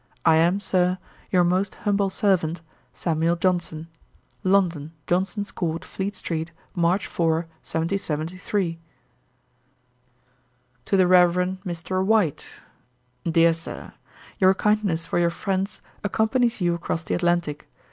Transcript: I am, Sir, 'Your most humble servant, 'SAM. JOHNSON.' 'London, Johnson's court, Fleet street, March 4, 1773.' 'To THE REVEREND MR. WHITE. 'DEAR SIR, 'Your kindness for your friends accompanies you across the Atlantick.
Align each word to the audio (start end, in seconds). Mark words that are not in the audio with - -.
I 0.25 0.37
am, 0.37 0.59
Sir, 0.59 0.97
'Your 1.29 1.43
most 1.43 1.75
humble 1.85 2.09
servant, 2.09 2.61
'SAM. 2.91 3.21
JOHNSON.' 3.39 3.87
'London, 4.43 4.93
Johnson's 5.05 5.51
court, 5.51 5.85
Fleet 5.85 6.15
street, 6.15 6.51
March 6.73 7.05
4, 7.05 7.45
1773.' 7.61 8.79
'To 10.85 10.97
THE 10.97 11.05
REVEREND 11.05 11.61
MR. 11.63 12.03
WHITE. 12.03 12.47
'DEAR 13.29 13.53
SIR, 13.53 13.93
'Your 14.39 14.55
kindness 14.55 15.05
for 15.05 15.19
your 15.19 15.29
friends 15.29 15.83
accompanies 16.03 16.61
you 16.61 16.73
across 16.73 17.03
the 17.03 17.13
Atlantick. 17.13 17.67